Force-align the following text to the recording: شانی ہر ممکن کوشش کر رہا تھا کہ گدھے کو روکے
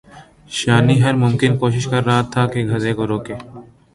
شانی 0.57 0.95
ہر 1.03 1.13
ممکن 1.23 1.51
کوشش 1.61 1.83
کر 1.91 2.01
رہا 2.05 2.21
تھا 2.33 2.43
کہ 2.51 2.59
گدھے 2.69 2.93
کو 2.97 3.03
روکے 3.07 3.35